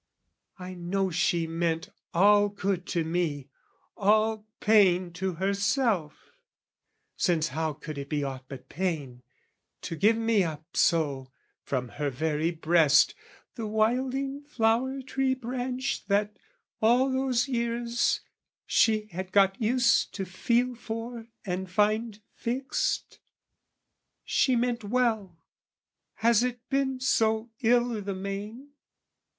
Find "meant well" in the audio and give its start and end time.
24.55-25.37